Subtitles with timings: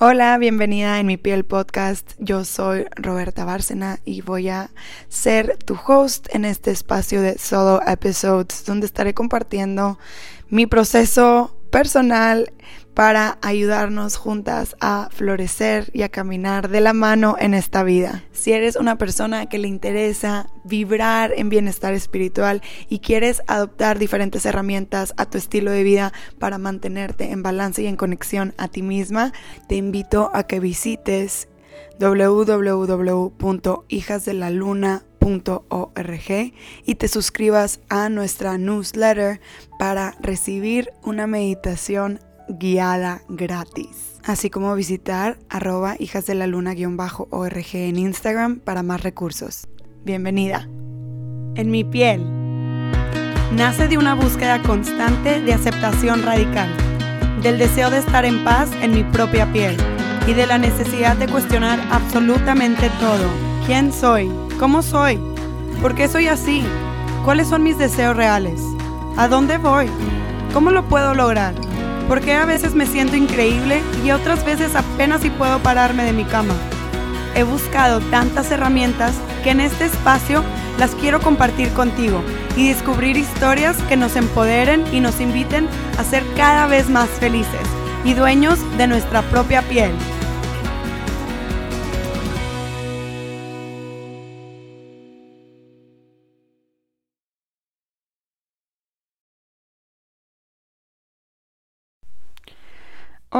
[0.00, 2.12] Hola, bienvenida en mi piel podcast.
[2.20, 4.70] Yo soy Roberta Bárcena y voy a
[5.08, 9.98] ser tu host en este espacio de solo episodes donde estaré compartiendo
[10.50, 12.52] mi proceso personal
[12.94, 18.24] para ayudarnos juntas a florecer y a caminar de la mano en esta vida.
[18.32, 24.44] Si eres una persona que le interesa vibrar en bienestar espiritual y quieres adoptar diferentes
[24.46, 28.82] herramientas a tu estilo de vida para mantenerte en balance y en conexión a ti
[28.82, 29.32] misma,
[29.68, 31.48] te invito a que visites
[36.84, 39.40] y te suscribas a nuestra newsletter
[39.78, 44.18] para recibir una meditación guiada gratis.
[44.24, 49.68] Así como visitar arroba hijas de la luna-org en Instagram para más recursos.
[50.04, 50.68] Bienvenida.
[51.54, 52.24] En mi piel.
[53.52, 56.68] Nace de una búsqueda constante de aceptación radical,
[57.42, 59.76] del deseo de estar en paz en mi propia piel
[60.26, 63.47] y de la necesidad de cuestionar absolutamente todo.
[63.68, 64.32] ¿Quién soy?
[64.58, 65.20] ¿Cómo soy?
[65.80, 66.64] ¿Por qué soy así?
[67.24, 68.60] ¿Cuáles son mis deseos reales?
[69.16, 69.88] ¿A dónde voy?
[70.52, 71.54] ¿Cómo lo puedo lograr?
[72.08, 76.24] porque a veces me siento increíble y otras veces apenas si puedo pararme de mi
[76.24, 76.54] cama.
[77.34, 79.12] He buscado tantas herramientas
[79.44, 80.42] que en este espacio
[80.78, 82.22] las quiero compartir contigo
[82.56, 87.60] y descubrir historias que nos empoderen y nos inviten a ser cada vez más felices
[88.04, 89.92] y dueños de nuestra propia piel.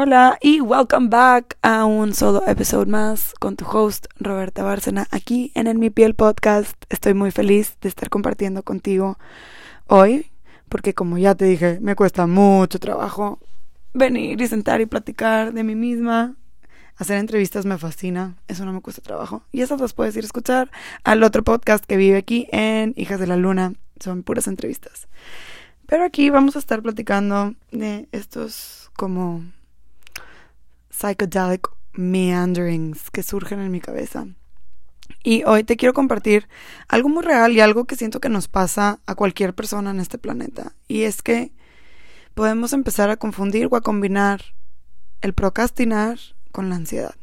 [0.00, 5.50] Hola y welcome back a un solo episodio más con tu host Roberta Bárcena aquí
[5.56, 6.80] en el Mi Piel Podcast.
[6.88, 9.18] Estoy muy feliz de estar compartiendo contigo
[9.88, 10.30] hoy
[10.68, 13.40] porque como ya te dije me cuesta mucho trabajo
[13.92, 16.36] venir y sentar y platicar de mí misma.
[16.96, 19.42] Hacer entrevistas me fascina, eso no me cuesta trabajo.
[19.50, 20.70] Y esas las puedes ir a escuchar
[21.02, 23.74] al otro podcast que vive aquí en Hijas de la Luna.
[23.98, 25.08] Son puras entrevistas.
[25.88, 29.42] Pero aquí vamos a estar platicando de estos como
[30.98, 34.26] psychedelic meanderings que surgen en mi cabeza.
[35.22, 36.48] Y hoy te quiero compartir
[36.88, 40.18] algo muy real y algo que siento que nos pasa a cualquier persona en este
[40.18, 40.74] planeta.
[40.86, 41.52] Y es que
[42.34, 44.42] podemos empezar a confundir o a combinar
[45.20, 46.18] el procrastinar
[46.52, 47.14] con la ansiedad.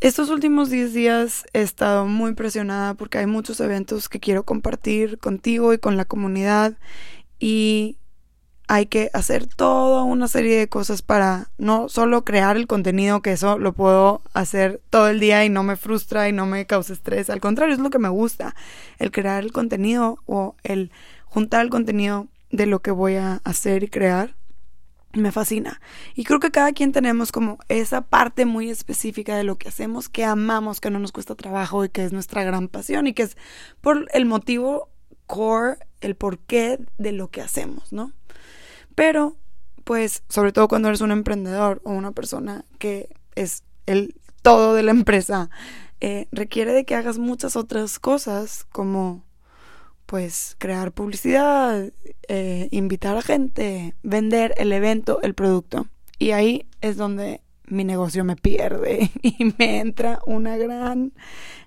[0.00, 5.18] Estos últimos 10 días he estado muy presionada porque hay muchos eventos que quiero compartir
[5.18, 6.78] contigo y con la comunidad
[7.38, 7.98] y
[8.70, 13.32] hay que hacer toda una serie de cosas para no solo crear el contenido, que
[13.32, 16.92] eso lo puedo hacer todo el día y no me frustra y no me causa
[16.92, 17.30] estrés.
[17.30, 18.54] Al contrario, es lo que me gusta,
[19.00, 20.92] el crear el contenido o el
[21.24, 24.36] juntar el contenido de lo que voy a hacer y crear.
[25.14, 25.80] Me fascina.
[26.14, 30.08] Y creo que cada quien tenemos como esa parte muy específica de lo que hacemos,
[30.08, 33.24] que amamos, que no nos cuesta trabajo y que es nuestra gran pasión y que
[33.24, 33.36] es
[33.80, 34.90] por el motivo
[35.26, 38.12] core, el porqué de lo que hacemos, ¿no?
[38.94, 39.36] Pero,
[39.84, 44.82] pues, sobre todo cuando eres un emprendedor o una persona que es el todo de
[44.82, 45.50] la empresa,
[46.00, 49.24] eh, requiere de que hagas muchas otras cosas como
[50.06, 51.92] pues crear publicidad,
[52.26, 55.86] eh, invitar a gente, vender el evento, el producto.
[56.18, 61.12] Y ahí es donde mi negocio me pierde y me entra una gran,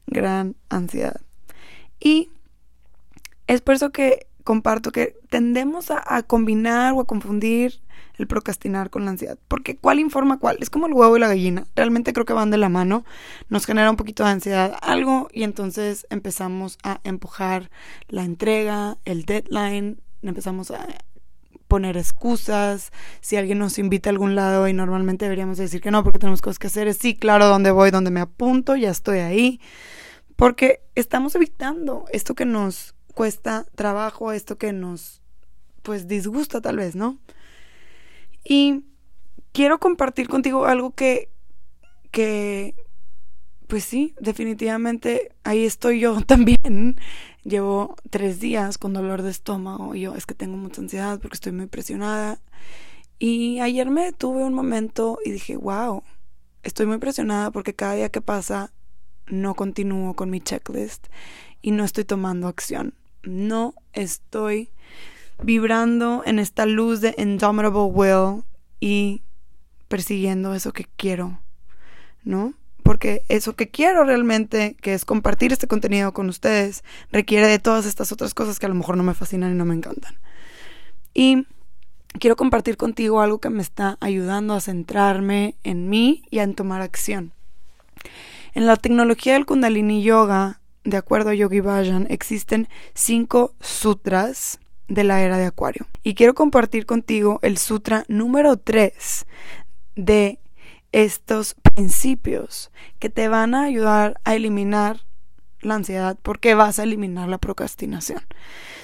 [0.07, 1.21] gran ansiedad.
[2.01, 2.31] Y
[3.47, 7.81] es por eso que comparto que tendemos a, combinar o a confundir
[8.17, 9.37] el procrastinar con la ansiedad.
[9.47, 10.57] Porque ¿cuál informa cuál?
[10.59, 11.65] Es como el huevo y la gallina.
[11.75, 13.05] Realmente creo que van de la mano.
[13.49, 17.71] Nos genera un poquito de ansiedad algo y entonces empezamos a empujar
[18.07, 20.87] la entrega, el deadline, empezamos a
[21.67, 26.03] poner excusas, si alguien nos invita a algún lado y normalmente deberíamos decir que no
[26.03, 29.19] porque tenemos cosas que hacer, es sí, claro, dónde voy, dónde me apunto, ya estoy
[29.19, 29.59] ahí,
[30.35, 35.21] porque estamos evitando esto que nos cuesta trabajo, esto que nos
[35.81, 37.19] pues disgusta tal vez, ¿no?
[38.43, 38.85] Y
[39.51, 41.29] quiero compartir contigo algo que
[42.11, 42.75] que
[43.67, 46.97] pues sí, definitivamente ahí estoy yo también.
[47.43, 49.95] Llevo tres días con dolor de estómago.
[49.95, 52.39] Yo es que tengo mucha ansiedad porque estoy muy presionada.
[53.19, 56.03] Y ayer me tuve un momento y dije, wow,
[56.61, 58.71] estoy muy presionada porque cada día que pasa
[59.27, 61.07] no continúo con mi checklist
[61.61, 64.69] y no estoy tomando acción no estoy
[65.41, 68.43] vibrando en esta luz de indomitable will
[68.79, 69.21] y
[69.87, 71.39] persiguiendo eso que quiero,
[72.23, 72.53] ¿no?
[72.83, 77.85] Porque eso que quiero realmente, que es compartir este contenido con ustedes, requiere de todas
[77.85, 80.15] estas otras cosas que a lo mejor no me fascinan y no me encantan.
[81.13, 81.47] Y
[82.19, 86.81] quiero compartir contigo algo que me está ayudando a centrarme en mí y a tomar
[86.81, 87.31] acción.
[88.53, 95.03] En la tecnología del Kundalini Yoga, de acuerdo a Yogi Bhajan, existen cinco sutras de
[95.03, 95.87] la era de Acuario.
[96.03, 99.25] Y quiero compartir contigo el sutra número 3
[99.95, 100.39] de
[100.91, 105.01] estos principios que te van a ayudar a eliminar
[105.61, 108.21] la ansiedad porque vas a eliminar la procrastinación.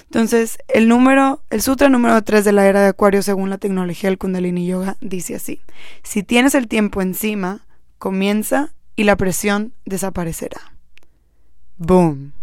[0.06, 4.10] Entonces, el número, el sutra número 3 de la era de Acuario según la tecnología
[4.10, 5.62] del Kundalini Yoga dice así:
[6.02, 7.68] Si tienes el tiempo encima,
[8.00, 10.79] comienza y la presión desaparecerá.
[11.80, 12.34] Boom.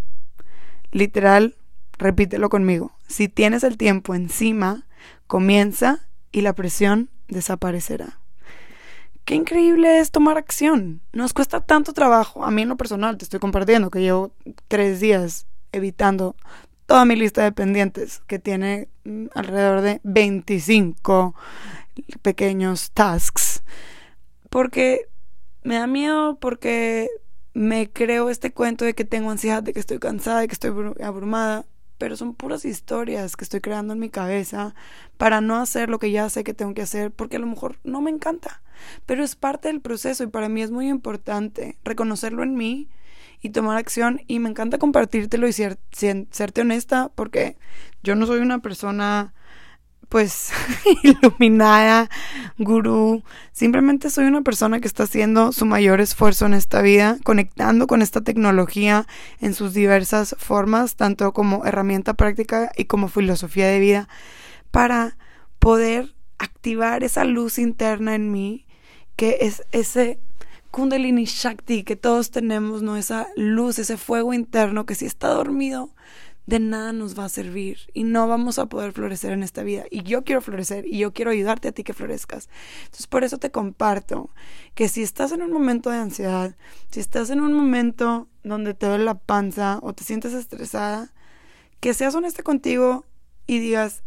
[0.92, 1.56] Literal,
[1.98, 2.92] repítelo conmigo.
[3.06, 4.86] Si tienes el tiempo encima,
[5.26, 8.18] comienza y la presión desaparecerá.
[9.26, 11.02] Qué increíble es tomar acción.
[11.12, 12.44] Nos cuesta tanto trabajo.
[12.44, 14.32] A mí en lo personal te estoy compartiendo que llevo
[14.68, 16.34] tres días evitando
[16.86, 21.34] toda mi lista de pendientes que tiene mm, alrededor de 25
[22.22, 23.62] pequeños tasks.
[24.48, 25.08] Porque
[25.62, 27.10] me da miedo, porque
[27.56, 30.72] me creo este cuento de que tengo ansiedad, de que estoy cansada, de que estoy
[31.02, 31.64] abrumada
[31.98, 34.74] pero son puras historias que estoy creando en mi cabeza
[35.16, 37.78] para no hacer lo que ya sé que tengo que hacer, porque a lo mejor
[37.84, 38.60] no me encanta,
[39.06, 42.90] pero es parte del proceso y para mí es muy importante reconocerlo en mí
[43.40, 47.56] y tomar acción y me encanta compartírtelo y ser, serte honesta porque
[48.02, 49.32] yo no soy una persona
[50.16, 50.50] pues
[51.02, 52.08] iluminada,
[52.56, 53.22] gurú.
[53.52, 58.00] Simplemente soy una persona que está haciendo su mayor esfuerzo en esta vida, conectando con
[58.00, 59.06] esta tecnología
[59.42, 64.08] en sus diversas formas, tanto como herramienta práctica y como filosofía de vida,
[64.70, 65.18] para
[65.58, 68.64] poder activar esa luz interna en mí,
[69.16, 70.18] que es ese
[70.70, 72.96] Kundalini Shakti que todos tenemos, ¿no?
[72.96, 75.90] Esa luz, ese fuego interno que si está dormido,
[76.46, 79.84] de nada nos va a servir y no vamos a poder florecer en esta vida.
[79.90, 82.48] Y yo quiero florecer y yo quiero ayudarte a ti que florezcas.
[82.84, 84.30] Entonces por eso te comparto
[84.74, 86.56] que si estás en un momento de ansiedad,
[86.90, 91.12] si estás en un momento donde te duele la panza o te sientes estresada,
[91.80, 93.04] que seas honesta contigo
[93.46, 94.02] y digas,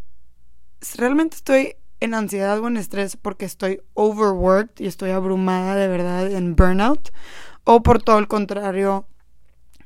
[0.96, 6.32] realmente estoy en ansiedad o en estrés porque estoy overworked y estoy abrumada de verdad
[6.32, 7.10] en burnout
[7.66, 9.06] o por todo el contrario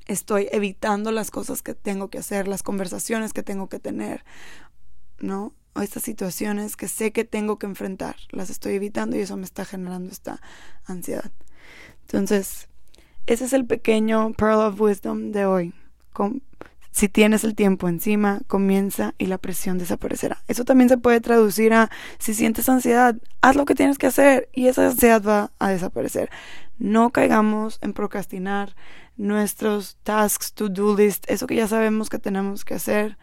[0.08, 4.24] estoy evitando las cosas que tengo que hacer, las conversaciones que tengo que tener,
[5.20, 5.54] ¿no?
[5.74, 9.46] O estas situaciones que sé que tengo que enfrentar, las estoy evitando y eso me
[9.46, 10.42] está generando esta
[10.86, 11.32] ansiedad.
[12.02, 12.68] Entonces,
[13.26, 15.74] ese es el pequeño Pearl of Wisdom de hoy.
[16.92, 20.44] si tienes el tiempo encima, comienza y la presión desaparecerá.
[20.48, 21.90] Eso también se puede traducir a
[22.20, 26.30] si sientes ansiedad, haz lo que tienes que hacer y esa ansiedad va a desaparecer.
[26.78, 28.76] No caigamos en procrastinar,
[29.18, 33.18] nuestros tasks, to-do list, eso que ya sabemos que tenemos que hacer,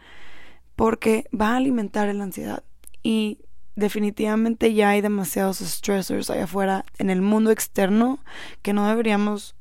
[0.75, 2.63] porque va a alimentar la ansiedad.
[3.03, 3.39] Y
[3.75, 8.19] definitivamente ya hay demasiados stressors allá afuera en el mundo externo
[8.61, 9.55] que no deberíamos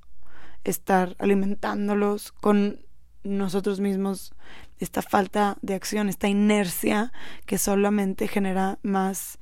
[0.65, 2.81] estar alimentándolos con
[3.23, 4.35] nosotros mismos
[4.79, 7.13] esta falta de acción, esta inercia
[7.47, 9.39] que solamente genera más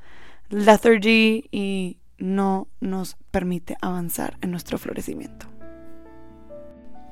[0.48, 5.57] lethargy y no nos permite avanzar en nuestro florecimiento.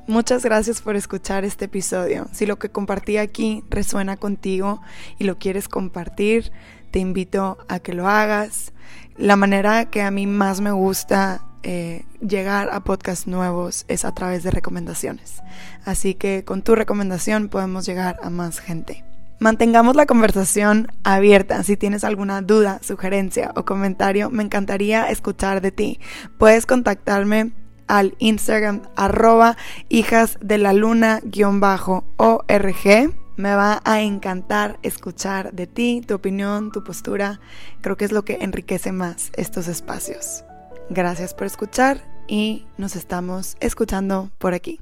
[0.08, 2.28] Muchas gracias por escuchar este episodio.
[2.30, 4.80] Si lo que compartí aquí resuena contigo
[5.18, 6.52] y lo quieres compartir,
[6.92, 8.72] te invito a que lo hagas.
[9.16, 14.14] La manera que a mí más me gusta eh, llegar a podcasts nuevos es a
[14.14, 15.42] través de recomendaciones.
[15.84, 19.04] Así que con tu recomendación podemos llegar a más gente.
[19.40, 21.64] Mantengamos la conversación abierta.
[21.64, 25.98] Si tienes alguna duda, sugerencia o comentario, me encantaría escuchar de ti.
[26.38, 27.50] Puedes contactarme
[27.86, 29.56] al Instagram arroba
[29.88, 33.14] hijas de la luna guion bajo org.
[33.36, 37.38] Me va a encantar escuchar de ti, tu opinión, tu postura.
[37.82, 40.44] Creo que es lo que enriquece más estos espacios.
[40.88, 44.80] Gracias por escuchar y nos estamos escuchando por aquí.